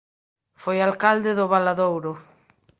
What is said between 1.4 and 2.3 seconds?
Valadouro.